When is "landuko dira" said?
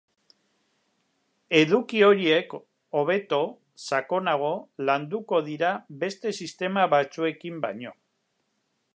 4.91-5.73